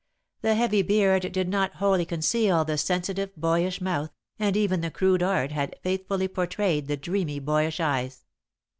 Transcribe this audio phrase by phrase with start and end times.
[0.41, 5.21] The heavy beard did not wholly conceal the sensitive, boyish mouth, and even the crude
[5.21, 8.25] art had faithfully portrayed the dreamy, boyish eyes.